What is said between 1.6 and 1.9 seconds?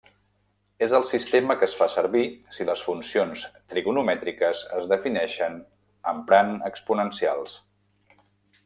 que es fa